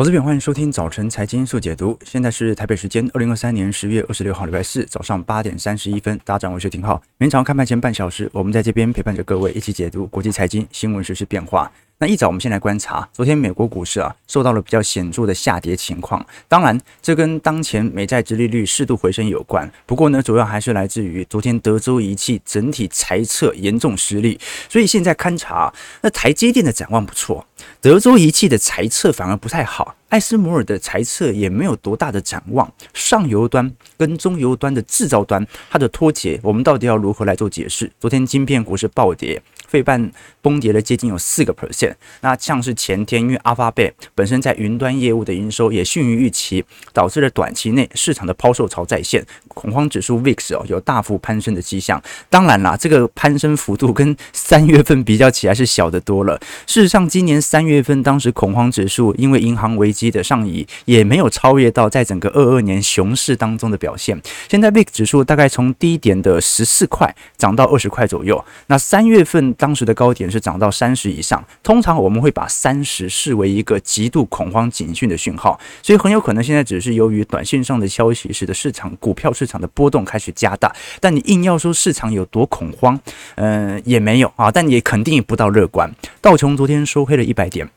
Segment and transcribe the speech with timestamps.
[0.00, 1.98] 投资朋友，欢迎收听早晨财经速解读。
[2.06, 6.18] 现在是台北时间二零二三年十月二十六号，礼拜四早上八点三十一分。
[6.24, 7.02] 大家好，我是廷浩。
[7.18, 11.70] 每天早上开盘前半小时，我们在这边陪伴着各位一起解读国际财经新闻实、时变化。
[11.98, 16.24] 那一早，我们先来观察昨天美国股市啊，受到了比较显著的下跌情况。
[16.48, 19.70] 当然，这跟当前美债殖利率适度回升有关。
[19.84, 24.40] 不过呢，主要还是来自于昨天德州仪器整体财测严重失利。
[24.66, 25.70] 所以现在勘察，
[26.00, 27.46] 那台积电的展望不错，
[27.82, 29.96] 德州仪器的裁测反而不太好。
[30.10, 37.90] 艾斯摩尔的裁测也没有多大的展望，上游端跟中游端的制造端，它的脱节，我们到底要如何来做解释？
[37.98, 39.40] 昨天晶片股是暴跌，
[39.70, 40.10] 费半
[40.42, 41.94] 崩跌了接近有四个 percent。
[42.20, 46.62] 那像是前天，因为 Alphabet 本身在云端业务的营收也逊于预期，
[46.92, 52.02] 导致了短期内市场的抛售潮再现，恐慌指数 VIX 哦有大幅攀升的迹象。
[52.28, 56.38] 当然啦，这个攀升幅度跟三月份比较起来是小得多了。
[56.66, 60.10] 事实上，今年三月份当时恐慌指数因为银行危机。
[60.10, 64.20] 的上移也没有超越到在整个二二年熊市当中的表现。
[64.48, 68.44] 现在 VIX 指数大概从低点的十四块涨到二十块左右。
[68.66, 71.44] 那三月份当时的高点是涨到三十以上。
[71.62, 80.74] 通常我们会把三十视为一个极度恐慌警讯的讯号，所以很有可能现在只是由于短线上的消息使得市场股票市场的波动开始加大。
[80.98, 82.98] 但你硬要说市场有多恐慌，
[83.36, 85.94] 嗯、也没有啊，但也肯定也不到乐观。
[86.22, 87.68] 道琼昨天收黑了一百点。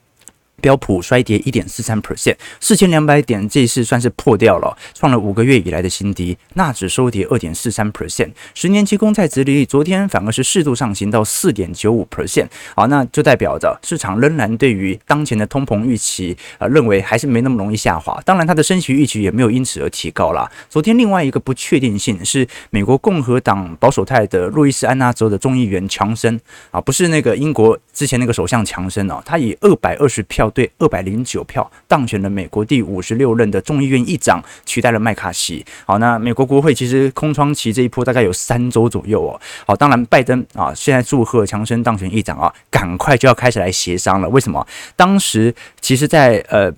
[0.63, 6.37] 标普衰跌一点四三 percent，四千两百点，这一次算是破掉了，创了五个月以来的新低。
[6.53, 12.47] 纳指收跌二点四三 percent，十年期公债殖利率昨天反而是适度上行到四点九五 percent，
[12.77, 18.17] 好，那就代表着市场仍然对于当前的通膨预期，呃，认为还是没那么容易下滑。
[18.23, 20.49] 当然，它的升息预期也没有因此而提高啦。
[20.69, 26.39] 昨天另外一个不确定性是美国共和党保守派的路易斯安那州的众议员强森
[26.71, 30.49] 啊，不是那个英国之前那个首相强森哦，他以二百二十票。
[30.53, 35.65] 对，二百零九票当选了美国第五十六任的众议院议长，取代了麦卡锡。
[35.85, 39.39] 好，那美国国会其实空窗期这一波大概有三周左右哦。
[39.65, 44.29] 好，当然拜登啊，现在祝贺强生当选议长啊，赶快就要开始来协商了。
[44.29, 44.65] 为什么？
[44.95, 46.71] 当时其实在，呃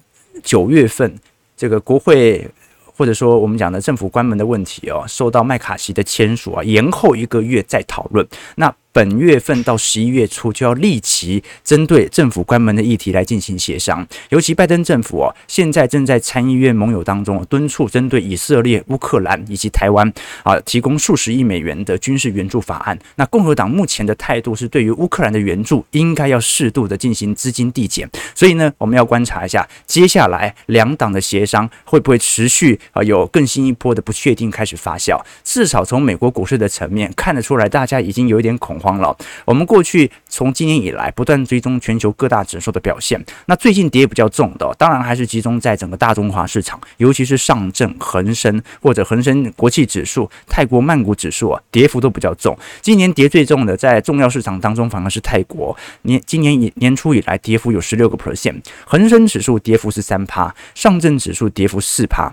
[0.44, 1.14] 九月份，
[1.56, 2.46] 这个国会
[2.86, 8.26] 或者说我们讲的政府关门的问题哦，受到麦卡锡的签署啊，延后一个月再讨论。
[8.56, 20.10] 那本月份到十一月初就要立即针对政府关门的议题来进行协商，尤其拜登政府哦，现在正在参议院盟友当中敦促针对以色列、乌克兰以及台湾
[20.44, 22.98] 啊提供数十亿美元的军事援助法案。
[23.16, 35.22] 那共和党目前的态度是对于乌克兰的援助应该要适度的进行资金递减，所以呢，我们要观察一下接下来两党的协商会不会持续啊有更新一波的不确定开始发酵。
[35.44, 38.85] 至少从美国股市的层面看得出来，大家已经有一点恐慌。
[38.86, 39.18] 慌了。
[39.46, 52.56] 我们过去从今年以来不断追踪全球各大指数的表现，那最近跌比较重的，当然还是集中在整个大中华市场，尤其是上证、恒生或者恒生国际指数、泰国曼谷指数啊，跌幅都比较重。
[52.82, 62.32] 今年跌最重的，在重要市场当中反而是泰国，年今年以年初以来跌幅有十六个 percent，恒生指数跌幅是三趴，上证指数跌幅四趴。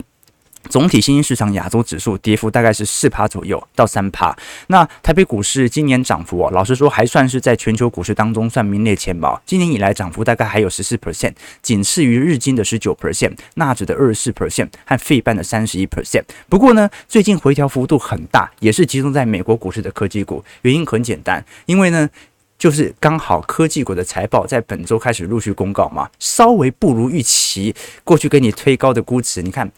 [0.69, 4.35] 总体新兴市场亚洲指数跌幅大概是四趴左右到三趴。
[4.69, 9.41] 那台北股市今年涨幅哦，老实说还算是在全球股市当中算名列前茅。
[9.45, 16.23] 今年以来涨幅大概还有十四 percent，仅次于日经的十九 percent，纳指的二十四 percent 和费半的三十一 percent。
[16.49, 20.43] 不过呢，最近回调幅度很大，也是集中在美国股市的科技股。
[20.63, 22.09] 原因很简单，因为呢，
[22.57, 27.75] 就是刚好科技股的财报在本周开始陆续公告嘛，稍微不如预期，
[28.05, 29.71] 过去给你推高的估值，你看。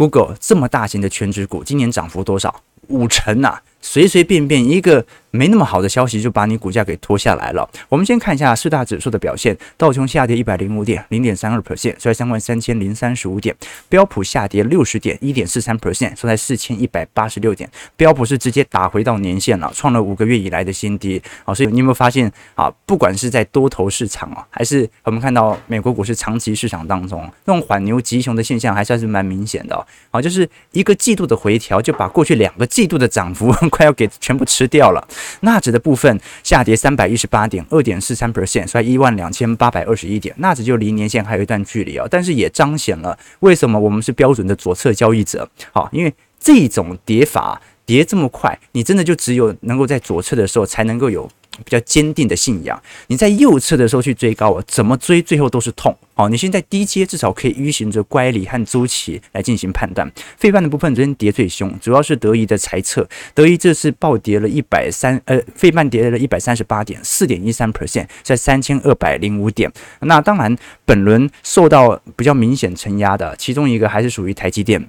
[0.00, 2.62] Google 这么大型的全职股，今年涨幅多少？
[2.88, 3.62] 五成啊！
[3.80, 7.68] 随随便便一个没那么好的消息就把你股价给拖下来了。
[7.88, 13.54] 我们先看一下四大指数的表现：道琼下跌一百零五点，零点三二 percent，收在三万三千零三十五点；
[13.88, 17.70] 标普下跌六十点，一点四三 percent，收在四千一百八十六点。
[17.96, 21.22] 标普是直接打回到年线了，创了五个月以来的新低。
[21.44, 22.70] 好，所以你有没有发现啊？
[22.84, 29.86] 不管是在多头市场啊，还是我们看到美国股市长期市场当中，那种缓牛急熊的现象还算是蛮明显的。
[30.10, 33.54] 好，就是一个季度的回调，就把过去两个季度的涨幅。
[33.70, 35.08] 快要给全部吃掉了。
[35.40, 40.34] 纳指的部分下跌三百一十八点，二点四三 percent，所以一万两千八百二十一点。
[40.38, 45.48] 纳指就离年线还有一段距离啊，但是也彰显了为什么我们是标准的左侧交易者。
[45.72, 52.80] 好，因为这种跌法跌这么快，你真的就只有能够在左侧的时候才能够有比较坚定的信仰。
[53.08, 55.96] 你在右侧的时候去追高啊，怎么追最后都是痛。
[56.14, 60.10] 好，你现在低阶至少可以依循着乖离和周期来进行判断。
[60.36, 69.70] 费半的部分昨天跌最凶，主要是德仪的财测，德仪这次暴跌了一百三，呃，费半跌了一百三十八点，四点一三 percent，在三千二百零五点。
[70.00, 70.54] 那当然，
[70.84, 74.88] 本轮受到比较明显承压的，其中一个还是属于台积电。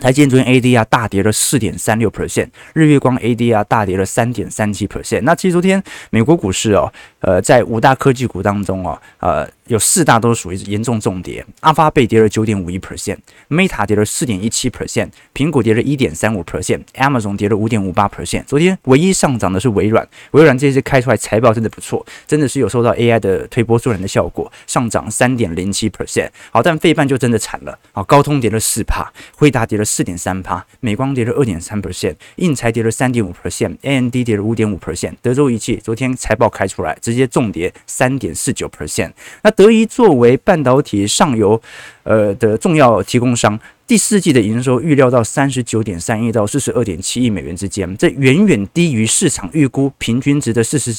[0.00, 5.22] 台积电昨天 ADR 大跌了四点三六 percent，日月光 ADR 大跌了三点三七 percent。
[5.22, 9.48] 那其实昨天美国股市哦，呃，在五大科技股当中哦，呃。
[9.66, 18.44] 有四大都属于严重重跌，阿发贝跌了九点五一 percent，Meta 跌了四点一七 percent，苹果跌了一点三五 percent，Amazon 跌了五点五八 percent。
[18.44, 26.30] 昨天唯一上涨的是微软，微软这次开出来财报真的不错，真的是有受到 AI 的推波助澜的效果，上涨三点零七 percent。
[26.52, 39.10] 好，但费半就真的惨了，好，高通跌了四趴，惠达跌了四点三趴，美光跌了二点三 percent，应材跌了三点五 percent，AMD 跌了五点五 percent，德州仪器昨天财报开出来直接重跌三点四九 percent。
[39.42, 41.60] 那德仪作为半导体上游，
[42.04, 50.94] 呃的重要提供商，第四季的营收预料到三十九点三亿到四十二点七亿美元之间，这远远低于市场预估平均值的四十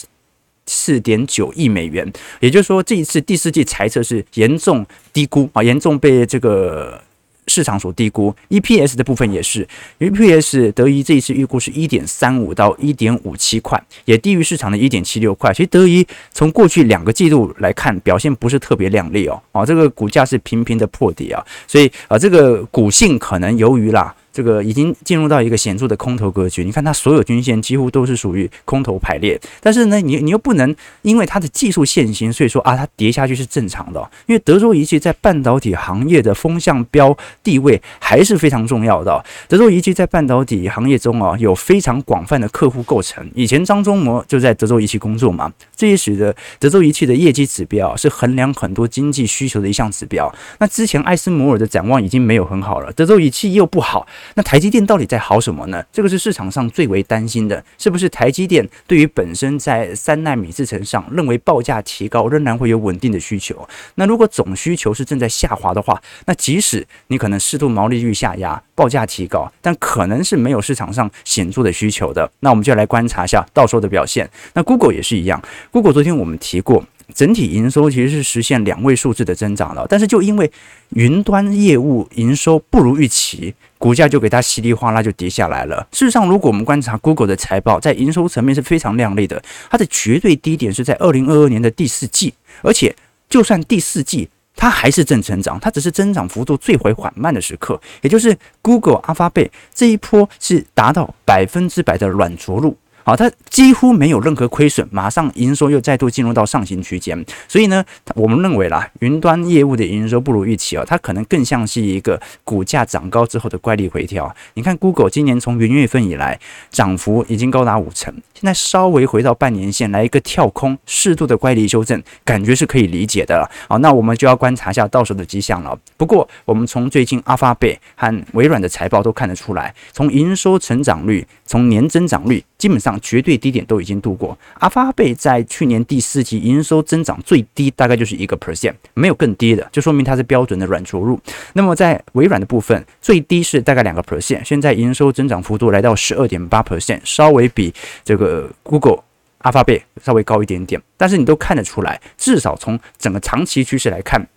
[0.65, 2.12] 四点九亿美元。
[2.39, 7.01] 也就是说，这一次第四季财测是严重低估啊，严重被这个。
[7.48, 9.68] 市场所低估，EPS 的部分也是
[10.00, 15.54] ，EPS 德仪这一次预估是一点三五到一点五七块，也低于市场的一点七六块。
[15.54, 24.14] 其实德仪从过去两个季度来看，表现不是特别亮丽哦，啊，这个股价是频频的破底啊，所以啊，这个股性可能由于啦。
[24.38, 39.25] 这个已经进入到一个显著的空头格局，你看它所有均线几乎都是属于空头排列，但是呢，你你又不能因为它的技术线型，所以说啊，它跌下去是正常的，因为德州仪器在半导体行业的风向标地位还是非常重要的。
[39.48, 43.28] 德州仪器在半导体行业中啊，有非常广泛的客户构成。
[43.33, 50.31] 以前张忠谋就在德州仪器工作嘛，这也使得德州仪器的业绩指标是衡量很多经济需求的一项指标。
[50.60, 54.06] 那之前艾斯摩尔的展望已经没有很好了，德州仪器又不好。
[54.36, 55.84] 那台积电到底在好什么呢？
[55.92, 63.68] 这个是市场上最为担心的，是不是台积电对于本身在三纳米制程上认为报价提高仍然会有稳定的需求？
[63.96, 72.30] 那如果总需求是正在下滑的话，那即使你可能适度毛利率下压，报价提高，但可能是没有市场上显著的需求的。
[72.42, 74.30] 那我们就来观察一下到时候的表现。
[74.54, 75.42] 那 Google 也是一样
[75.72, 76.84] ，Google 昨天我们提过。
[77.13, 80.51] 整体营收其实是实现两位数字的增长了，但是就因为
[80.89, 85.88] 云端业务营收不如预期，股价就给它稀里哗啦就跌下来了。
[85.92, 92.94] 事实上，如果我们观察 Google 的财报，在营收层面是非常亮丽的，它的绝对低点是在二零二二年的第四季，而且
[93.30, 102.75] 就算第四季它还是正成长，它只是增长幅度最为缓慢的时刻，也就是 Google Alphabet 这一波是达到百分之百的软着陆。
[103.07, 107.81] 好，它几乎没有任何亏损，马上营收又再度进入到上行区间，所以呢，
[108.15, 114.36] 我们认为啦，云端业务的营收不如预期啊，它可能更像是一个股价涨高之后的乖离回调。
[114.56, 116.38] 你看，Google 今年从元月份以来
[116.69, 123.50] 涨幅已经高达五成，现在稍微回到半年线来一个跳空，适度的乖离修正，感觉是可以理解的了。
[123.69, 125.80] 好，那我们就要观察一下到时候的迹象了。
[125.95, 132.98] 不过，我们从最近 Alphabet 和微软的财报都看得出来，从营收成长率，从年增长率，基本上。
[133.00, 141.18] 绝对低点都已经度过，阿发贝在去年第四季营收增长最低大概就是一个 percent，没有更低的，就说明它是标准的软着陆。
[141.54, 147.74] 那么在微软的部分，最低是大概两个 percent，现在营收增长幅度来到十二点八 percent，稍微比
[148.04, 149.04] 这个 Google
[149.38, 154.27] 阿发贝稍微高一点点，但是你都看得出来，至少从整个长期趋势来看。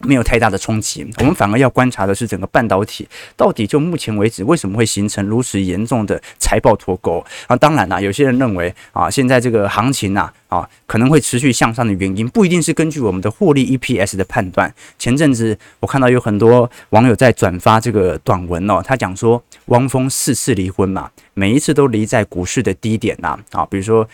[0.00, 7.56] 没有太大的冲击，我们反而要观察的是整个半导体到底就目前为止为什么会形成如此严重的财报脱钩啊？
[7.56, 14.72] 当然啦，有些人认为啊，现在这个行情呐啊可能会持续向上的原因，不一定是根据我们的获利 EPS 的判断。
[14.98, 24.06] 前阵子我看到有很多网友在转发这个短文哦，他讲说汪峰四次离婚嘛，每一次都离在股市的低点呐啊，比如说。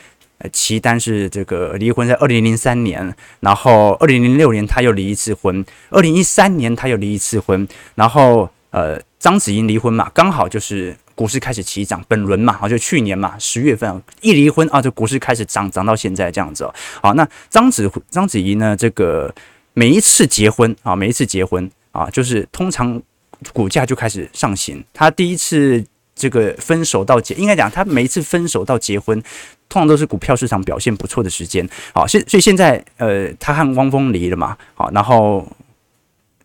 [0.50, 16.74] 齐丹是这个离婚在二零零三年，然后二零零六年他又离一次婚，二零一三年他又离一次婚，然后呃章子怡离婚嘛，刚好就是股市开始起涨，本轮嘛，好就去年嘛十月份一离婚啊，这股市开始涨涨到现在这样子哦。
[17.00, 19.32] 好，那章子章子怡呢，这个
[19.74, 23.00] 每一次结婚啊，每一次结婚啊，就是通常
[23.52, 24.82] 股价就开始上行。
[24.92, 25.84] 他第一次
[26.22, 29.20] 这个分手到结，应该讲他每一次分手到结婚。
[29.68, 35.44] 通常都是股票市场表现不错的时间，好，现所以现在呃，他和汪峰离了嘛，好，然后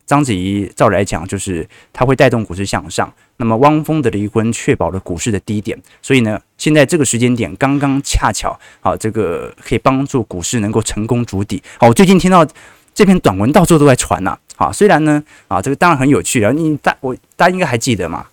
[0.06, 3.14] 章子怡照来讲就是他会带动股市向上。
[3.36, 11.62] 那么汪峰的离婚确保了股市的低点，所以呢，现在这个时间点刚刚恰巧啊，这个可以帮助股市能够成功筑底。
[11.78, 12.48] 好，我最近听到
[12.96, 14.40] 这篇短文到处都在传呐。
[14.56, 18.26] 好，虽然呢啊，这个当然很有趣啊，你大我大家应该还记得嘛？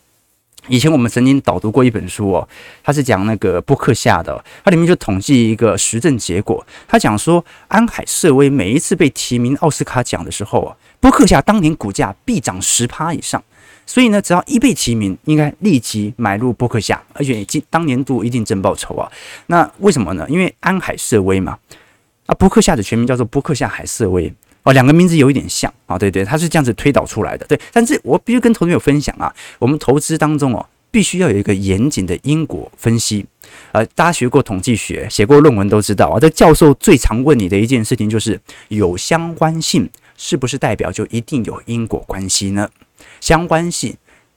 [0.68, 2.48] 以前我们曾经导读过一本书哦，
[2.82, 13.42] 它是讲那个波克夏的，它里面就统计一个实证结果，他讲说安海瑟薇每一次被提名奥斯卡奖的时候啊，波克夏当年股价必涨十趴以上。
[13.86, 19.10] 所以呢，只要一被提名，应该立即买入波克夏，而且今当年度一定正报酬啊。
[19.48, 20.26] 那为什么呢？
[20.30, 21.58] 因为安海瑟薇嘛，
[22.24, 24.32] 啊，波克夏的全名叫做波克夏海瑟薇
[24.64, 27.46] 哦，两个名字有一点像啊，对对，它是这样子推导出来的。
[27.46, 33.24] 对，但是我必须跟投资友分享啊，我们投资当中哦，必须要有一个严谨的因果分析。
[33.72, 42.68] 呃，大家学过统计学，写过论文都知道啊，这教授最常问你的一件事情就是有相关性，是不是代表就一定有因果关系呢？
[43.20, 43.94] 相关性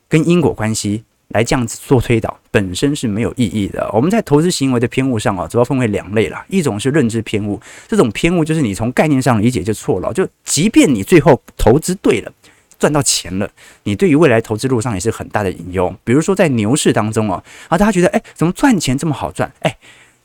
[0.10, 3.90] 跟因果关系来这样子做推导，本身是没有意义的。
[3.94, 10.14] 我们在投资行为的偏误上啊，主要分为两类啦，一种是认知偏误，这种偏误就是你从概念上理解就错了。
[10.14, 12.32] 就即便你最后投资对了，
[12.80, 13.50] 赚到钱了，
[13.84, 15.94] 你对于未来投资路上也是很大的隐忧。
[16.04, 19.52] 比如说在牛市当中啊，啊，大家觉得哎，怎么赚钱这么好赚？
[19.60, 19.78] 哎。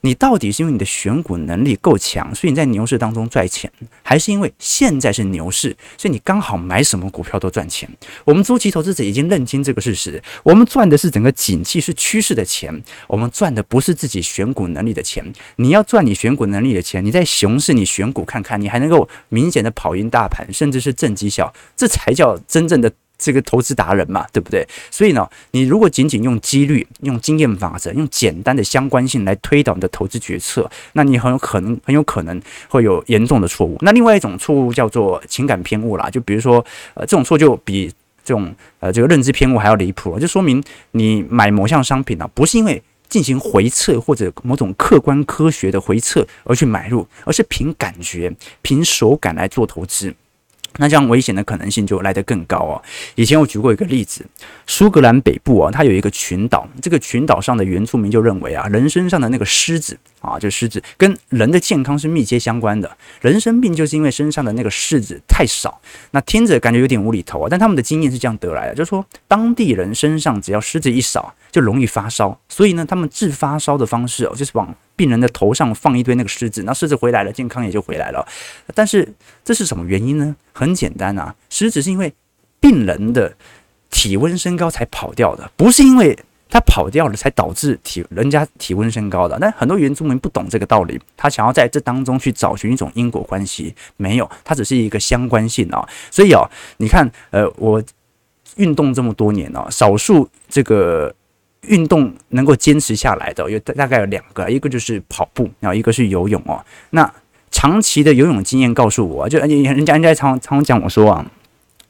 [0.02, 7.88] 你到底是因为你的选股能力够强，所以你在牛市当中赚钱，还是因为现在是牛市，所以你刚好买什么股票都赚钱？
[8.24, 15.24] 我们周期投资者已经认清这个事实，我们赚的是整个景气是趋势的钱，我们赚的不是自己选股能力的钱。
[15.56, 22.92] 你要赚你选股能力的钱，你在熊市你选股看看，你还能够明显的跑赢大盘，甚至是正绩效，这才叫真正的。
[23.22, 24.66] 这个投资达人嘛，对不对？
[24.90, 33.78] 所以呢，你如果仅仅用几率、用经验法则、用简单的相关性来推导你的投资决策，那你很有可能、很有可能会有严重的错误。
[33.80, 36.64] 那另外一种错误叫做情感偏误啦，就比如说，
[36.94, 37.88] 呃，这种错就比
[38.24, 50.14] 这种呃这个认知偏误还要离谱，就说明你买某项商品呢，不是因为进行回测或者某种客观科学的回测而去买入，而是凭感觉、凭手感来做投资。
[50.78, 52.82] 那这样危险的可能性就来得更高哦。
[53.14, 54.24] 以前我举过一个例子，
[54.66, 62.90] 苏格兰北部啊，它有一个群岛，这个群岛上的原住民就认为啊，人身上的那个虱子啊，就虱子跟人的健康是密切相关的。
[63.20, 65.80] 人生病就是因为身上的那个虱子太少。
[66.12, 72.38] 那听着感觉有点无厘头啊，但他们的经验是这样得来的，就是说当地人身上只要虱子一少，就容易发烧。
[72.48, 78.24] 所以呢，他们治发烧的方式哦，就是往病人的头上放一堆那个虱子，那虱子回来了，健康也就回来了。
[78.72, 79.12] 但是
[79.44, 80.36] 这是什么原因呢？
[80.52, 82.14] 很简单啊，虱子是因为
[82.60, 83.34] 病人的
[83.90, 86.16] 体温升高才跑掉的，不是因为
[86.48, 89.36] 他跑掉了才导致体人家体温升高的。
[89.40, 95.84] 但很多原住民不懂这个道理，他想要在这当中去找寻一种因果关系，没有，它只是一个相关性啊。
[96.12, 97.82] 所以啊，你看，呃，我
[98.54, 101.12] 运动这么多年啊，少数这个。
[101.68, 106.64] 运动能够坚持下来的有大概有两个，一个就是跑步，然后一个是游泳哦。
[106.90, 107.08] 那
[107.50, 111.24] 长期的游泳经验告诉我，就人家人家常常讲我说啊，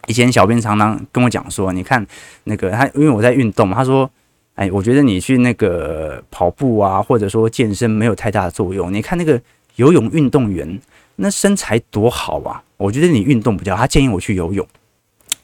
[0.09, 2.07] 以前小编常常跟我讲说，你看
[2.45, 4.11] 那个他，因为我在运动嘛，他说，
[4.57, 8.93] 哎，我觉得你去那个跑步啊，或者说健身没有太大的作用。
[8.93, 9.41] 你看那个
[9.77, 10.79] 游泳运动员，
[11.17, 12.63] 那身材多好啊！
[12.77, 14.67] 我觉得你运动比较，他建议我去游泳。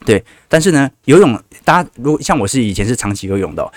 [0.05, 3.71] 对，但是呢，游泳大家如果像我是以前是长期游泳的。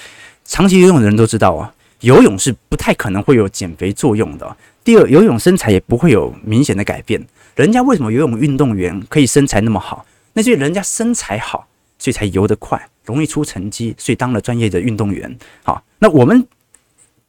[0.45, 4.57] 长期游泳的人都知道啊，游泳是不太可能会有减肥作用的。
[4.85, 7.25] 第二，游泳身材也不会有明显的改变。
[7.55, 10.05] 人家为什么游泳运动员可以身材那么好？
[10.33, 11.69] 那就是人家身材好，
[11.99, 15.39] 所以才游得快，容易出成绩，所以当了专业的运动员。
[15.63, 16.45] 好，那我们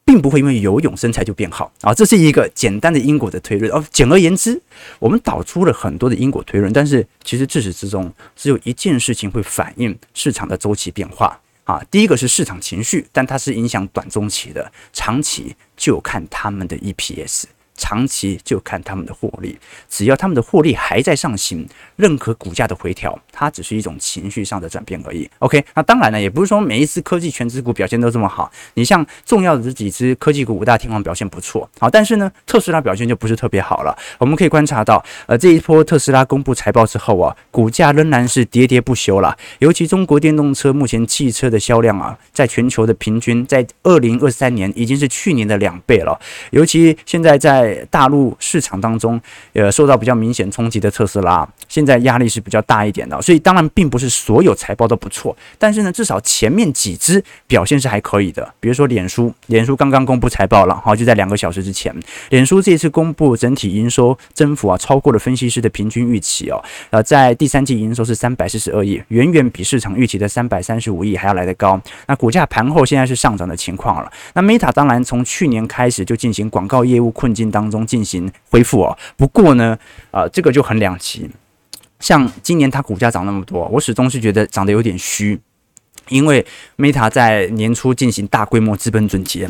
[0.04, 1.94] 并不会因为游泳身材就变好啊。
[1.94, 3.72] 这是一个简单的因果的推论。
[3.72, 4.60] 哦，简而言之，
[4.98, 11.40] 我们导出了很多的因果推论，但是其实自始至终只有一件事情会反映市场的周期变化。
[11.66, 17.46] 啊，第一个是市场情绪，但它是影响短中期的，长期就看他们的 EPS。
[17.76, 19.58] 长期就看他们的获利，
[19.90, 25.30] 只要他们的获利还在上行，任何股价的回调，它只是一种情绪上的转变而已。
[25.40, 28.52] OK，那当然呢，也不是说每一只科技全值股表现都这么好。
[28.76, 33.98] 你像重要的这几只科技股，五大天王表现不错，好，但是呢，特斯拉表现就不是特别好了。
[34.20, 39.36] 我们可以观察到，呃，这一波特斯拉公布财报之后啊，股价仍然是跌跌不休了。
[39.60, 46.20] 尤其中国电动车目前汽车的销量啊，在全球的平均，在二零二三年已经是去年的两倍了。
[46.52, 49.20] 尤其现在在在大陆市场当中，
[49.54, 58.54] 呃，受到比较明显冲击的特斯拉，现在压力是比较大一点的，所以当然并不是所有财报都不错，但是呢，至少前面几支表现是还可以的。
[58.60, 61.96] 比如说脸书，脸书刚刚公布财报了，好，就在两个小时之前，
[62.30, 66.62] 脸书这一次公布整体营收增幅啊，超过了分析师的平均预期哦。
[66.90, 71.80] 呃，在第三季营收是三百四十二亿，远远比市场预期的三百三十五亿还要来得高。
[72.08, 74.12] 那股价盘后现在是上涨的情况了。
[74.34, 78.98] 那 Meta 当然从去年开始就进行广告业务困境当中进行恢复哦。
[79.16, 79.78] 不过呢，
[80.12, 81.30] 呃，这个就很两极。
[82.00, 85.40] 像今年它股价涨那么多，我始终是觉得涨得有点虚，
[86.10, 86.46] 因为
[86.76, 89.50] Meta 在年初进行大规模资本总结，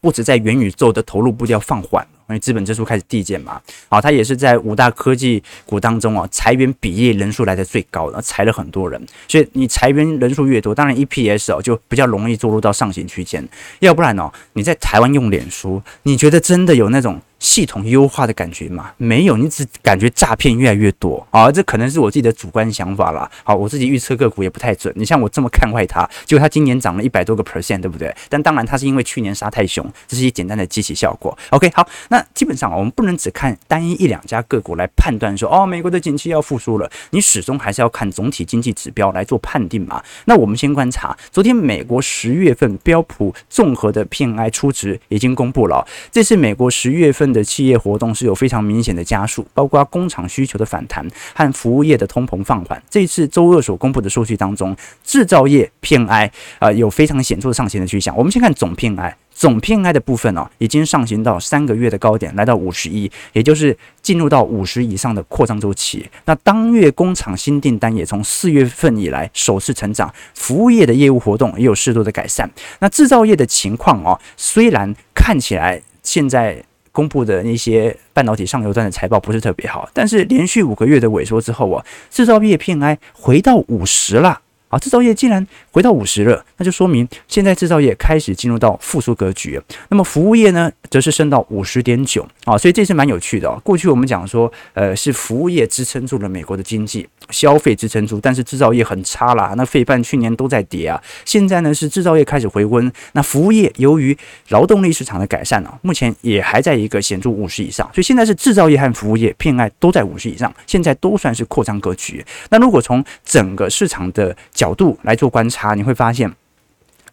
[0.00, 3.60] 不止在元宇宙的投入步调放缓，因为资本支出开始递减嘛。
[3.88, 9.00] 好，它也是在五大科技股当中啊，裁员比例人数来的最高的，裁了很多人。
[9.26, 13.46] 所以你裁员人数越多，当然 EPS 哦就比较容易做入到上行区间。
[13.80, 17.20] 要不然哦，你在台湾用脸书，你觉得真的有那种？
[17.38, 23.30] 系统优化的感觉嘛，没有，你只感觉诈骗越来越多啊，这可能是我自己的主观想法啦。
[23.44, 24.92] 好，我自己预测个股也不太准。
[24.96, 28.12] 你像我这么看坏它，结果它今年涨了一百多个 percent，对不对？
[28.28, 31.36] 但当然它是因为去年杀太凶，这是一简单的机器效果。
[31.50, 40.02] OK，好，那基本上我们不能只看单一一两家个股来判断说，哦，美国的景气要复苏了，你始终还是要看总体经济指标来做判定嘛。
[40.24, 47.27] 那我们先观察，昨天美国十月份标普综合的 PMI 初值已经公布了，这是美国十月份。
[47.32, 52.82] 的企业活动是有非常明显的加速，包括工厂需求的反弹和服务业的通膨放缓。
[52.88, 58.16] 这一次周二所公布的数据当中，制造业 PMI 啊有非常显著的上行的趋向。
[58.16, 66.08] 我们先看总 PMI，总偏 I 的部分哦，已经上行到三个月的高点，来到五十一，也就是进入到五十以上的扩张周期。
[66.24, 72.50] 那当月工厂新订单也从四月份以来首次成长，服务业的业务活动也有适度的改善。
[72.80, 76.64] 那制造业的情况哦，虽然看起来现在。
[76.98, 84.40] 公布的那些半导体上游端的财报不是特别好，但是连续五个月的萎缩之后啊，制造业 PMI 回到五十了。
[84.68, 89.60] 啊，制造业竟然回到五十了，那就说明现在制造业开始进入到复苏格局。
[89.88, 93.50] 那么服务业呢，则是升到五十点九啊，所以这是蛮有趣的。
[93.64, 99.54] 过去我们讲说，呃，是服务业支撑住了美国的经济，消费支撑住，但是制造业很差啦。
[99.56, 104.16] 那费半去年都在跌啊，现在呢是制造业开始回温，那服务业由于
[104.50, 112.24] 劳动力市场的改善啊，目前也还在一个显著五十以上，所以现在是制造业和服务业偏爱都在五十以上，现在都算是扩张格局。
[112.50, 116.28] 那如果从整个市场的角度来做观察，你会发现，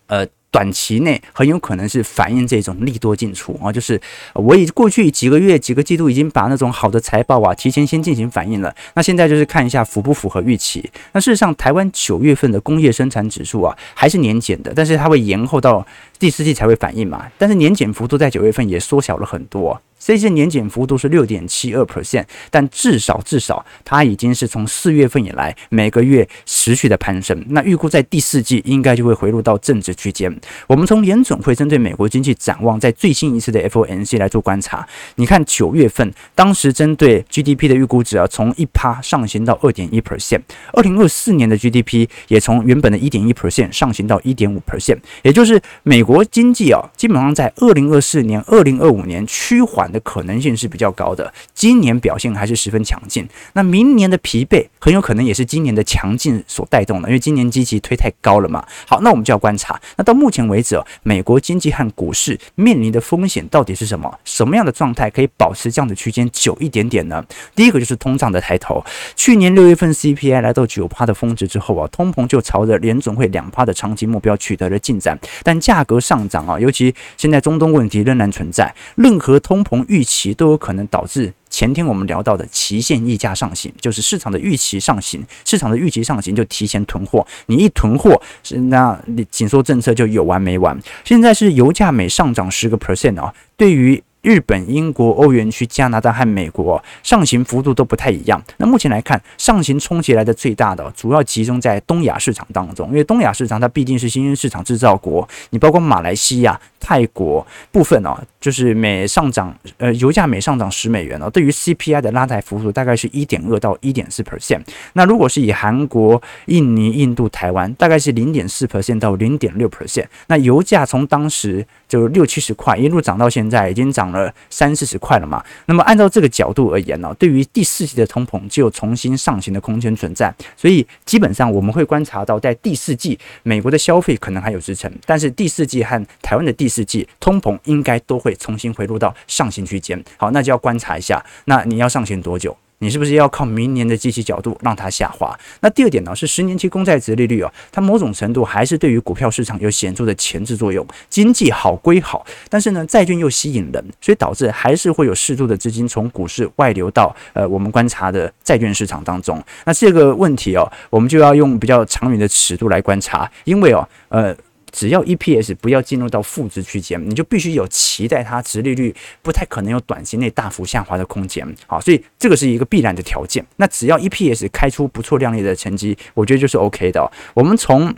[0.08, 4.02] 呃，短期内很有可能是反映这种利多进出啊，就是
[4.34, 10.90] 我以过去几个月、几个季度已经把那种好的财报啊提前先进行反映了，那现在就是看一下符不符合预期。
[11.12, 15.86] 那事实上，台湾九月份的工业生产指数啊还是年减的，但是它会延后到
[16.18, 19.80] 第四季才会反映嘛，但是年减幅度在九月份也缩小了很多。
[20.06, 27.44] 这些年减幅度是六点七二 percent，但至少至少它已经是从四月份以来每个月持续的攀升。
[27.50, 30.32] 那预估在第四季应该就会回落到正值区间。
[30.68, 34.88] 我们从联准会针对美国经济展望，在最新一次的 FOMC 来做观察。
[35.16, 40.42] 你看九月份当时针对 GDP 的预估值啊，从一趴上行到二点一 percent。
[40.74, 49.92] 二零二四年的 GDP 也从原本的一点一 percent 上行到一点五 percent，也就是美国经济啊，基本上在二零二四年、二零二五年趋缓。
[49.96, 53.28] 的可能性是比较高的，今年表现还是十分强劲。
[53.54, 58.66] 那明年的疲惫很有可能也是今年的强劲所带动的，因为今年积极推太高了嘛。
[58.86, 59.80] 好，那我们就要观察。
[59.96, 64.20] 那到目前为止，美国经济和股市面临的风险到底是什么？
[64.26, 67.24] 什么样的状态可以保持这样的区间久一点点呢？
[67.56, 68.84] 第一个就是通胀的抬头。
[69.16, 75.18] 去年六月份 CPI 来到九趴的峰值之后啊，通膨就朝着联总会两趴的长期目标取得了进展。
[75.44, 79.75] 但价格上涨啊，尤其现在中东问题仍然存在，任何通膨。
[79.88, 88.22] 预期都有可能导致前天我们聊到的期限溢价上行，就是市场的预期上行，市场的预期上行就提前囤货，你一囤货，
[88.70, 90.80] 那你紧缩政策就有完没完。
[91.04, 94.04] 现在是油价每上涨十个 percent 啊，对于。
[94.26, 98.44] 日本、英国、欧元区、加拿大和美国上行幅度都不太一样。
[98.58, 105.30] 那目前来看，上行冲击来的最大的，主要集中在东亚市场当中，因为东亚市场它毕竟是新兴市场制造国。
[105.52, 114.62] 你包括马来西亚、泰国部分哦，就是每上涨呃油价每上涨十美元哦，对于 CPI 的拉抬幅度大概是一点二到一点四 percent。
[114.94, 120.08] 那如果是以韩国、印尼、印度、台湾，大概是零点四 percent 到零点六 percent。
[120.26, 124.15] 那油价从当时就六七十块一路涨到现在，已经涨。
[124.16, 125.44] 呃，三四十块了嘛。
[125.66, 130.34] 那么按照这个角度而言呢，对于第四季的通膨就有重新上行的空间存在。
[130.56, 140.02] 所以基本上我们会观察到，在第四季美国的消费可能还有支撑，但是第四季和台湾的第四季通膨应该都会重新回落到上行区间。
[140.16, 142.56] 好，那就要观察一下，那你要上行多久？
[142.80, 145.38] 你是不是要靠明年的基期角度让它下滑？
[145.62, 150.86] 那第二点呢，是十年期公债殖利率哦，它某种程度还是对于股票市场有显著的前置作用。
[151.10, 159.42] 经济好归好，但是呢，债券又吸引人，所以导致还是会有适度的资金从股市外流到呃我们观察的债券市场当中。
[159.66, 164.36] 那这个问题哦，我们就要用比较长远的尺度来观察，因为哦，呃。
[164.76, 171.48] 只要 EPS 不要进入到负值区间，你就必须有期待它值利率不太可能有短期内大幅下滑的空间。
[171.66, 173.44] 好，所以这个是一个必然的条件。
[173.56, 177.10] 那只要 EPS 开出不错亮丽的成绩，我觉得就是 OK 的。
[177.34, 177.96] 我们从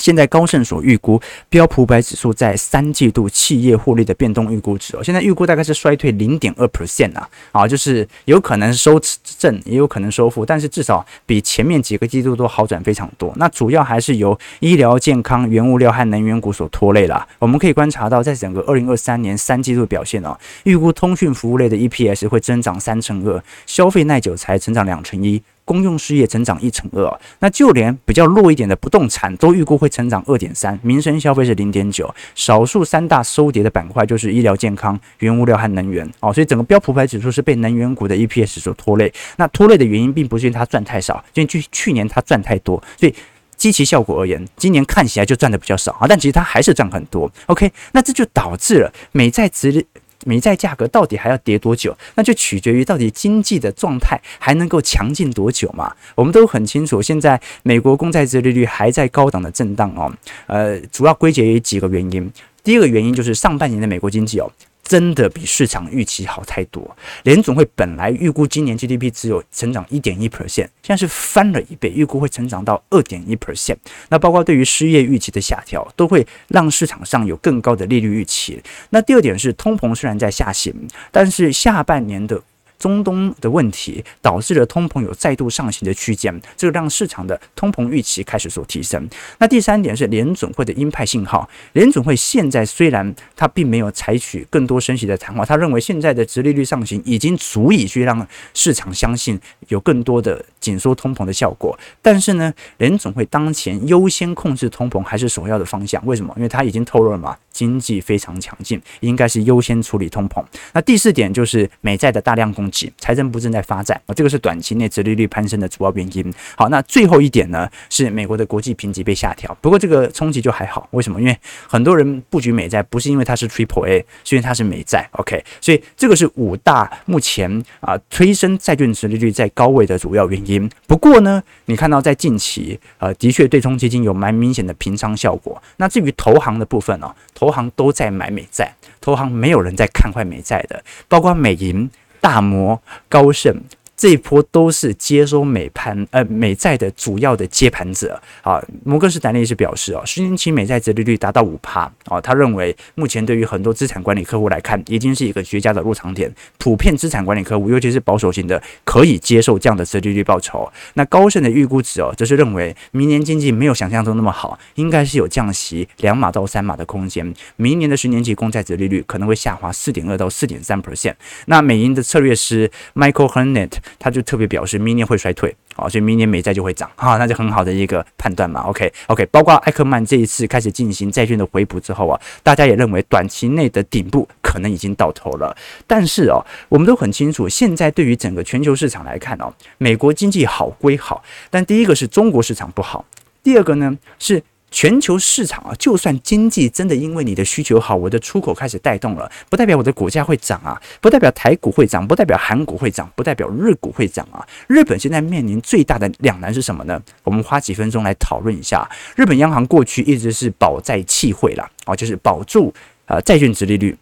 [0.00, 9.00] 现在高盛所预估标普五百指数在三季度企业获利的变动预估值哦，现在预估大概是衰退零点二 percent 啊，啊，就是有可能收
[9.38, 13.32] 正，也有可能收负，但是至少比前面几个季度都好转非常多。
[13.36, 17.26] 那主要还是由医疗健康、原物料和能源股所拖累了。
[17.38, 25.42] 我们可以观察到，在整个二零二三年三季度表现哦，预估通讯服务类的 EPS 会增长三成二，消费耐久才成长两成一。
[25.64, 39.12] 公用事业增长一成二，那就连比较弱一点的不动产都预估会成长二点三，民生消费是零点九，少数三大收跌的板块就是医疗健康、原物料和能源哦，所以整个标普百指数是被能源股的 EPS 所拖累。
[39.36, 43.14] 那拖累的原因并不是因为它赚太少，因为去去年它赚太多，所以
[43.56, 47.30] 基期效果而言，今年看起来就赚的比较少啊，但其实它还是赚很多。
[47.46, 49.84] OK，那这就导致了美债值
[50.24, 51.96] 美债价格到底还要跌多久？
[52.14, 55.92] 那就取决于到底经济的状态还能够强劲多久嘛？
[56.14, 60.12] 我们都很清楚，现在美国公债殖利率还在高档的震荡哦。
[60.46, 62.30] 呃，主要归结于几个原因。
[62.62, 64.50] 第一个原因就是上半年的美国经济哦。
[64.82, 66.96] 真的比市场预期好太多。
[67.24, 73.76] 联总会本来预估今年 GDP 只有成长一点一 percent，现在是翻了一倍，预估会成长到二点一 percent。
[74.08, 78.60] 那包括对于失业预期的下调，都会让市场上有更高的利率预期。
[78.90, 80.74] 那第二点是通膨虽然在下行，
[81.10, 82.42] 但是下半年的。
[82.80, 89.08] 中东的问题导致了通膨有再度上行的区间，这个让市场的通膨预期开始所提升。
[89.38, 99.38] 那第三点是联准会的鹰派信号，联准会现在虽然他并没有采取更多升息的谈话，他认为现在的殖利率上行已经足以去让市场相信
[99.68, 106.04] 有更多的紧缩通膨的效果，但是呢，联准会当前优先控制通膨还是首要的方向。
[106.06, 106.32] 为什么？
[106.38, 110.42] 因为他已经透露了嘛，经济非常强劲，应该是优先处理通膨。
[110.72, 116.32] 那第四点就是美债的大量供财政部正在发债啊，这个是短期内殖利率攀升的主要原因。
[116.56, 120.88] 好，那最后一点呢，是美国的国际评级被下调，不过这个冲击就还好。
[120.92, 121.20] 为什么？
[121.20, 125.08] 因为很多人布局美债不是因为它是 Triple A，是因为它是美债。
[125.12, 130.70] OK，所以这个是五大目前啊推升债券殖利率在高位的主要原因。
[130.86, 135.60] 不过呢，你看到在近期呃，的确对冲基金有蛮明显的平仓效果。
[135.76, 141.90] 那至于投行的部分呢，投行都在买美债，投行没有人在看坏美债的，包括美银。
[142.20, 143.62] 大摩、高盛。
[144.00, 148.58] 这一波都是接收美盘呃美债的主要的接盘者啊。
[148.82, 156.34] 摩根士丹利是表示哦，十年期美债殖利率达到五趴哦，他认为目前对于很多资产管理客户来看，已经是一个绝佳的入场点。
[156.56, 160.66] 普遍资产管理客户，尤其是保守型的，可以接受这样的殖利率报酬。
[160.94, 167.34] 那高盛的预估值哦，则是认为明年经济没有想象中那么好，应该是有降息两码到三码的空间。
[167.56, 171.12] 明年的十年期公债殖利率可能会下滑四点二到四点三 percent。
[171.44, 178.60] 那美银的策略师 Michael Hurnett 他就特别表示，明年会衰退，啊，所以明年美债就会涨，哈，那就很好的一个判断嘛。
[178.62, 185.56] OK，OK，包括艾克曼这一次开始进行债券的回补之后啊，大家也认为短期内的顶部可能已经到头了。
[185.86, 193.04] 但是哦，我们都很清楚，现在对于整个全球市场来看哦，美国经济好归好，但第一个是中国市场不好，
[193.42, 194.42] 第二个呢是。
[194.70, 204.46] 全球市场啊，就算经济真的因为你的需求好，我的出口开始带动了，不代表我的股价会涨啊，不代表台股会涨，不代表韩股会涨，不代表日股会涨啊。
[204.66, 207.00] 日本现在面临最大的两难是什么呢？
[207.24, 208.88] 我们花几分钟来讨论一下。
[209.16, 212.72] 日本央行过去一直是保债弃汇啦，啊，就是保住
[213.06, 213.96] 呃债券殖利率。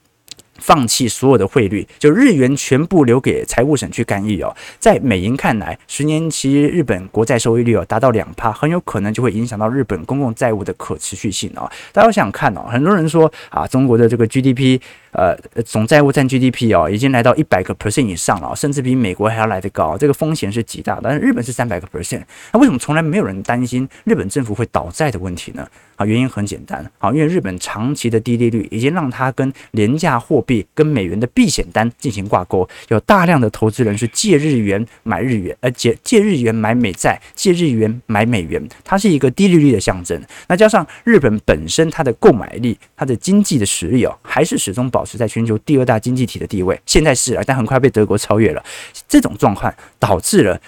[0.58, 4.54] 放弃所有的汇率，就日元全部留给财务省去干预哦。
[4.78, 11.70] 在美银看来，十年期日本国债收益率哦达到两趴，很有可能就会影响到日本公共债务的可持续性哦。
[11.92, 14.80] 大家想想看哦，很多人说啊，中国的这个 GDP。
[15.12, 21.02] 呃，总债务占 GDP 哦，已经来到一百个 percent 以上了，甚至比美国还要来得高，这个风险是极大的。
[21.04, 25.66] 但是日本是三百个 percent，那为什么从来没有人担心日本政府会倒债的问题呢？
[25.96, 40.22] 啊，原因很简单，啊，因为日本长期的低利率已经让它跟廉价货币跟美元的避险单进行挂钩，有大量的投资人是借日元买日元，而借借日元买美债，借日元买美元，它是一个低利率的象征。
[40.46, 44.97] 那加上日本本身它的购买力、它的经济的实力哦，还是始终保。
[44.98, 48.60] 保持在全球第二大经济体的地位，现在是啊，但很快被德国超越了。
[49.08, 50.60] 这种状况导致了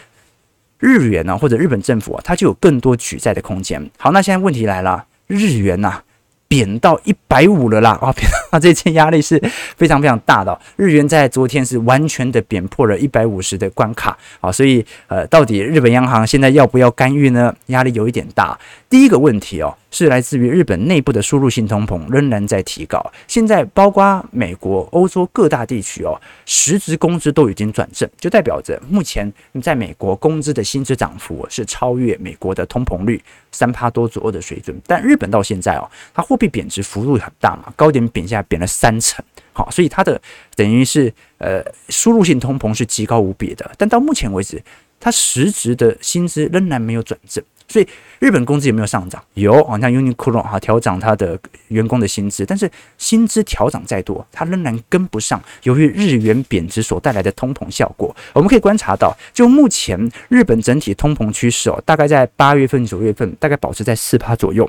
[0.79, 3.91] 日元呢、或者日本政府啊，它就有更多举债的空间。
[3.99, 6.01] 好，那现在问题来了，日元呐、
[6.47, 7.99] 贬到一百五了啦！
[8.01, 8.15] 啊，
[8.53, 9.37] 那这些压力是
[9.77, 10.57] 非常非常大的。
[10.77, 17.53] 日元在昨天是完全的贬破了一百五十的关卡啊，所以呃，到底日本央行现在要不要干预呢？
[17.67, 18.57] 压力有一点大。
[18.91, 19.75] 第一个问题哦。
[19.93, 26.15] 是来自于日本内部的输入性通膨仍然在提高，现在包括美国、欧洲各大地区哦，
[26.47, 34.81] 实质工资都已经转正，就代表着目前在美国工资的薪资涨幅是超越美国的通膨率三趴多左右的水准。
[34.87, 39.23] 但日本到现在哦，它货币贬值幅度很大嘛，高点贬下贬了三成，
[39.53, 40.23] 好，所以它的
[40.55, 44.63] 等于是呃输入性通膨是极高无比的，但到目前为止，
[45.01, 47.43] 它实质的薪资仍然没有转正。
[47.71, 47.87] 所以
[48.19, 49.23] 日本工资有没有上涨？
[49.35, 58.15] 有，啊像 Uniqlo 哈调涨它的员工的薪资，但是薪资调涨再多，它仍然跟不上由于日元贬值所带来的通膨效果。
[58.33, 64.69] 我们可以观察到，就目前日本整体通膨趋势哦，大概在八月份、九月份大概保持在四趴左右。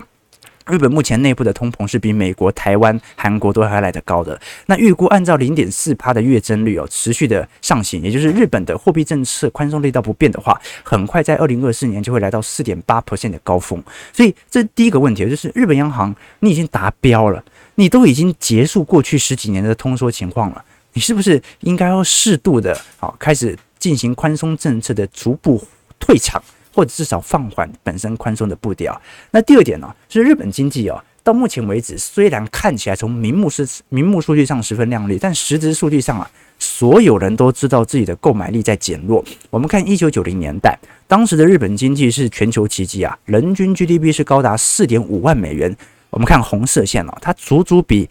[0.71, 4.39] 日本目前内部的通膨是比美国、台湾、韩国都还来得高的。
[4.67, 13.83] 那预估按照零点四趴的月增率哦，持续的上行，也就是日本的货币政策宽松力道不变的话，很快在二零二四年就会来到四点八%的高峰。
[14.13, 17.43] 所以这第一个问题就是，日本央行你已经达标了，
[17.75, 25.61] 你都已经结束过去十几年的通缩情况了，你是不是应该要适度的啊开始进行宽松政策的逐步
[25.99, 26.41] 退场？
[26.73, 28.99] 或者至少放缓本身宽松的步调。
[29.31, 39.23] 那第二点呢、是日本经济哦，到目前为止虽然看起来从名目是名目数据上十分亮丽，但实质数据上啊，所有人都知道自己的购买力在减弱。
[39.49, 45.75] 我们看一九九零年代，当时的日本经济是全球奇迹啊，人均 GDP 是高达四点五万美元。
[46.09, 48.09] 我们看红色线哦，它足足比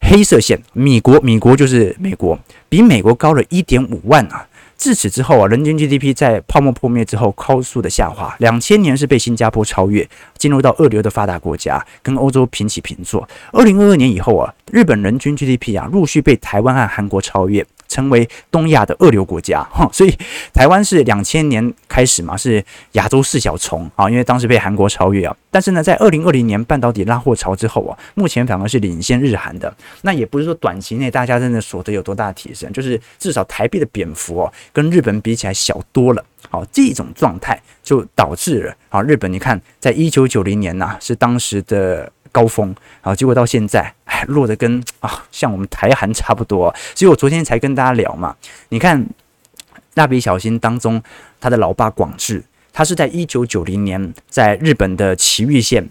[0.00, 2.38] 黑色线米国米国就是美国
[2.68, 4.46] 比美国高了一点五万啊。
[4.80, 8.34] 自此之后啊，人均 GDP 在泡沫破灭之后高速的下滑。
[8.38, 13.28] 两千年是被新加坡超越，进入到二流的发达国家，跟欧洲平起平坐。
[13.52, 17.62] 二零二二年以后啊，日本人均 GDP 啊陆续被台湾和韩国超越。
[17.90, 20.18] 成为东亚的二流国家，哈，所以
[20.54, 25.36] 台湾是两千年开始嘛，是亚洲四小虫啊，因为当时被韩国超越啊。
[25.50, 29.74] 但是呢，在二零二零年半导体拉货潮之后啊，目前反而是领先日韩的。
[30.02, 36.24] 那也不是说短期内大家真的所得有多大提升，就是至少台币的贬幅哦，跟日本比起来小多了。
[36.48, 42.10] 好，这种状态就导致了啊，日本你看，在一九九零年呐，是当时的。
[42.32, 46.74] 高峰啊，结果到现在，哎，落得跟啊，像我们台韩差不多。
[46.94, 48.36] 所以我昨天才跟大家聊嘛，
[48.70, 49.06] 你看
[49.94, 51.02] 蜡笔小新当中，
[51.40, 55.88] 他的老爸广志，他是在一九九零年在日本的埼玉县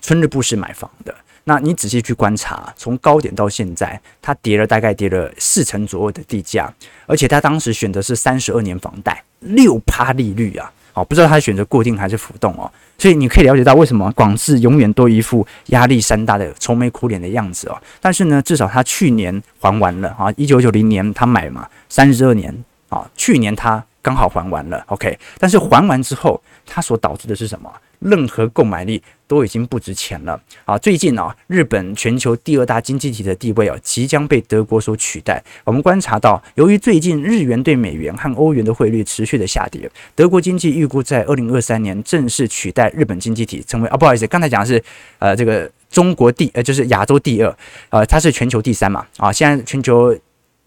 [0.00, 1.14] 春日部市买房的。
[1.44, 6.72] 那你仔细去观察，从高点到现在，他跌了大概跌了四成左右的地价，
[7.06, 10.70] 而且他当时选的是三十二年房贷，六趴利率啊。
[10.94, 17.78] 哦，不知道他选择固定还是浮动哦，所以你可以了解到为什么广智永远都一副压力山大的愁眉苦脸的样子哦。
[18.00, 22.52] 但是呢，至少他去年还完了啊，一九九零年他买嘛，三十二年
[22.88, 25.18] 啊，去年他刚好还完了，OK。
[25.38, 27.70] 但是还完之后，他所导致的是什么？
[28.00, 30.76] 任何购买力都已经不值钱了啊！
[30.76, 35.40] 最近啊，日本全球第二大经济体的地位啊，即将被德国所取代。
[35.64, 44.82] 我们观察到，由于最近日元对美元和欧元的汇率持续的下跌，德国经济预估在二零二三年正式取代日本经济体，成为啊，不好意思，刚才讲的是
[45.20, 47.56] 呃这个中国第呃就是亚洲第二，
[47.90, 50.18] 呃它是全球第三嘛啊，现在全球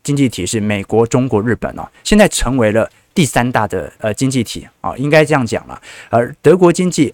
[0.04, 7.13] 经济体是美国、中国、日本哦，现在成为了第三大的呃经济体啊，应该这样讲了，而德国经济。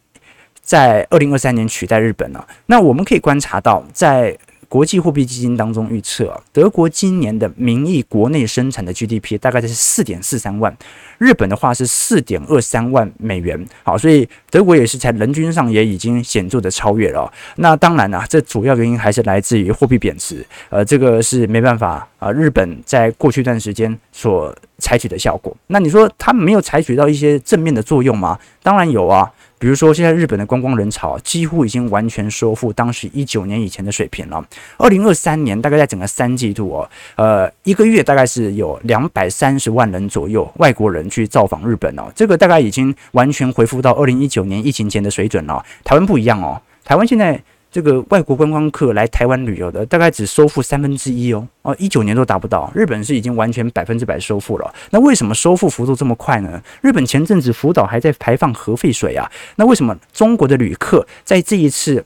[0.70, 2.48] 在二零二三年取代日本了。
[2.68, 10.72] 那我们可以观察到，在国际货币基金当中预测，德国今年的名义国内生产的 GDP 大概是四点四三万，
[11.18, 13.68] 日本的话是四点二三万美元。
[13.82, 17.34] 好，所以德国也是在人均上也已经显著的超越了。
[17.56, 20.46] 那当然了，这主要原因还是来自于货币贬值。
[20.70, 25.58] 呃，这个是没办法啊，日本在过去一段时间所采取的效果。
[25.66, 28.38] 那你说它没有采取到一些正面的作用吗？
[28.62, 29.32] 当然有啊。
[29.60, 34.44] 比如说，现在日本的观光人潮几乎已经完全收复当时一九年以前的水平了。
[34.78, 45.64] 二零二三年大概在整个三季度哦，呃，一个月大概是有两百三十万人左右外国人去造访日本哦，这个大概已经完全恢复到二零一九年疫情前的水准了。
[45.84, 47.40] 台湾不一样哦，台湾现在。
[47.72, 52.72] 这个外国观光客来台湾旅游的，大概只收复三分之一哦，哦，一九年都达不到。
[52.74, 54.74] 日本是已经完全百分之百收复了。
[54.90, 56.62] 那为什么收复幅度这么快呢？
[56.82, 62.04] 日本前阵子福岛还在排放核废水啊，那为什么中国的旅客在这一次，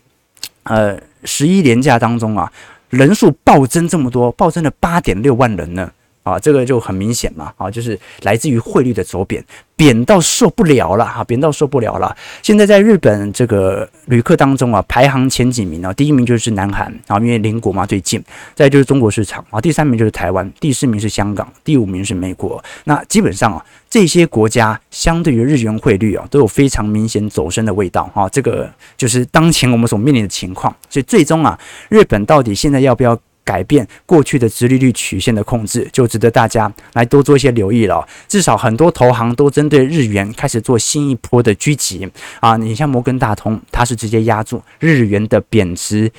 [0.64, 2.52] 呃，十一连假当中啊，
[2.90, 5.90] 人数暴增这么多，暴增了八点六万人呢？
[6.24, 9.44] 啊，这个就很明显嘛，啊，就是来自于汇率的走贬，
[9.76, 12.16] 贬到受不了了，哈，贬到受不了了。
[12.42, 18.24] 现在在日本这个旅客当中啊，排行前几名啊，第一名就是南韩，啊，因为邻国嘛最近，
[18.56, 22.64] 再就是中国市场啊，第三名就是台湾，第四名是香港，第五名是美国。
[22.86, 30.74] 那基本上啊，这些国家相对于日元汇率啊，都有非常明显走升的味道，啊，这个就是当前我们所面临的情况。
[30.90, 31.60] 所以最终啊，
[31.90, 33.20] 日本到底现在要不要？
[33.44, 38.08] 改变过去的直利率曲线的控制，就值得大家来多做一些留意了。
[38.28, 42.56] 至少很多投行都针对日元开始做新一波的狙击啊！
[42.58, 46.12] 你像摩根大通，它是直接压住日元的贬值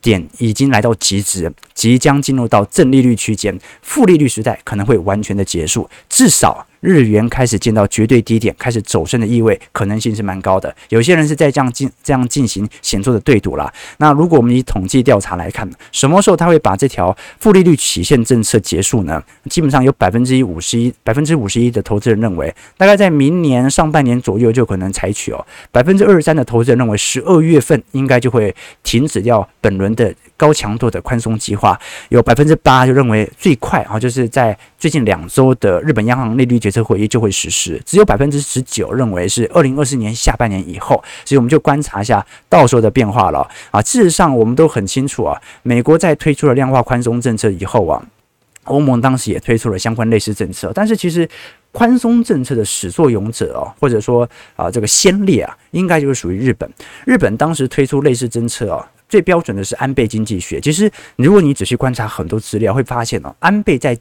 [0.00, 6.66] 点，已经来到极值，即将进入到正利率区间，负利率时代可能会完全的结束，至少。
[6.80, 10.74] 日元开始见到绝对低点，开始走升的意味，可能性是蛮高的。
[10.88, 13.72] 有些人是在这样进这样进行显著的对赌啦。
[13.98, 19.22] 那如果我们以统计调查来看，什么时候他会把这条负利率曲线政策结束呢？
[19.48, 25.46] 基本上有百分之一五十一，百分之五十一的投资人认为，大概在明年上半年左右就可能采取哦。
[25.72, 31.78] 百分之二十三的投资人认为，十二月份应该就会停止掉本轮的高强度的宽松计划。
[32.08, 36.86] 有百分之八就认为最快啊，就是在最近两周的日本央行利率决策。
[36.86, 43.82] 会议就会实施，只有百分之十九认为是二零二四年下半年以后，所以我们就观察一下到时候的变化了啊。
[43.82, 48.00] 事实上，我们都很清楚啊，美国在推出了量化宽松政策以后啊，
[48.64, 50.70] 欧盟当时也推出了相关类似政策。
[50.72, 51.28] 但是其实
[51.72, 56.70] 宽松政策的始作俑者哦，或者说啊这个先烈啊，应该就是属于日本。
[57.04, 60.60] 日本当时推出类似政策啊，最标准的是安倍经济学。
[60.60, 63.96] 其实如果你仔细观察很多资料，会发现哦，安倍在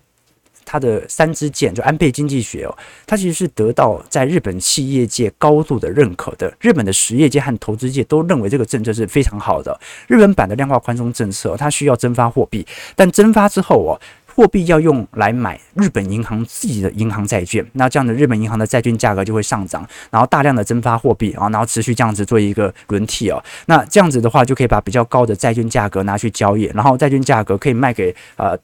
[0.67, 6.51] 他的三支箭就安倍经济学哦，他其实是得到在日本企业界高度的认可的。
[6.59, 9.79] 日本的实业界和投资界都认为这个政策是非常好的。
[10.07, 12.65] 日本版的量化宽松政策，它需要增发货币，
[12.95, 14.01] 但增发之后哦，
[14.35, 23.41] 货币要用来买日本银行自己的银行债券，那这样的日本银行的债券价格就会上涨，然后大量的增发货币啊，然后持续这样子做一个轮替啊。
[23.67, 28.57] 那这样子的话，就可以把比较高的债券价格拿去交易，然后债券价格可以卖给呃。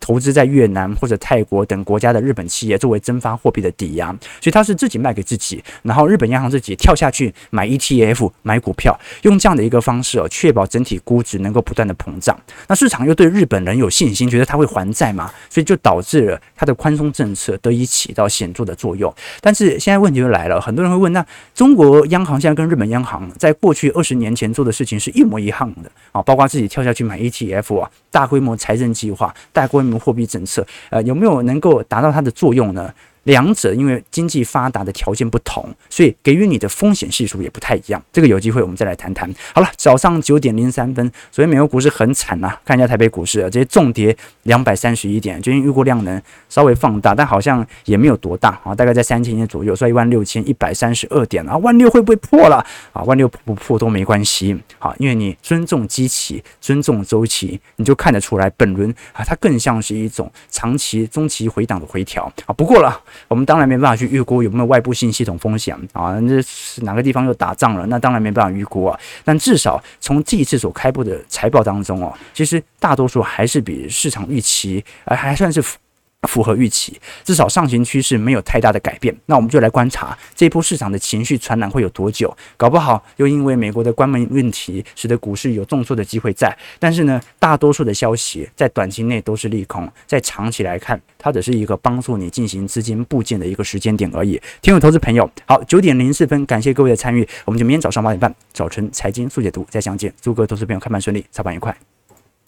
[0.00, 4.08] 投资在越南或者泰国等国家的日本企业作为增发货币的抵押，
[4.40, 12.38] 所以他是自己卖给自己，然后日本央行自己跳下去买 ETF 买股票，用这样的一个方式哦，确保整体估值能够不断的膨胀。
[12.66, 19.12] 那市场又对日本人有信心，觉得他会还债嘛，所以就导致了它的宽松政策得以起到显著的作用。
[19.40, 25.90] 但是现在问题就来了，很多人会问，那中国央行现在跟日本央行在过去二十年前做的事情是一模一样的
[26.22, 32.92] 包括自己跳下去买 ETF 啊，大规模财政计划，大规模货币政策，呃，有没有能够达到它的作用呢？
[33.28, 38.02] 两者因为经济发达的条件不同，所以给予你的风险系数也不太一样。
[38.10, 39.30] 这个有机会我们再来谈谈。
[39.54, 42.56] 好了，早上九点零三分，所以美国股市很惨呐。
[42.64, 52.64] 看一下台北股市啊，这些重跌两百三十一点，最近预估量能稍微放大，但好像也没有多大啊，大概在三千点左右，所以一万六千一百三十二点啊，万六会不会破了
[52.94, 53.02] 啊？
[53.02, 62.54] 万六破不破都没关系，好，因为你尊重基期，尊重周期，你就看得出来本轮啊，它更像是一种长期、中期回档的回调啊。
[62.54, 62.98] 不过了。
[63.26, 67.84] 我们当然没办法去预估有没有外部性系统风险啊，这是哪个地方又打仗了？
[67.86, 68.98] 那当然没办法预估啊。
[69.24, 75.62] 但至少从这一次所开布的财报当中哦，其实大多数还是比市场预期，呃，还算是。
[76.26, 79.16] 符合预期，至少上行趋势没有太大的改变。
[79.26, 82.36] 那我们就来观察这一波市场的情绪传染会有多久？
[82.56, 86.56] 搞不好又因为美国的关门问题，使得股市有重挫的机会在。
[86.80, 94.40] 但是呢，大多数的消息在短期内都是利空，在长期来看，它只是一个帮助你进行资金部件的一个时间点而已。
[94.60, 100.12] 听友投资朋友，好，九点零四分，感谢各位的参与，我们就明天早上八点半早晨财经速解读再相见。
[100.20, 101.76] 祝各位投资朋友开盘顺利，操盘愉快。